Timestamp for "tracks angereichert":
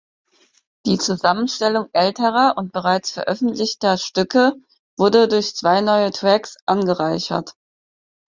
6.09-7.53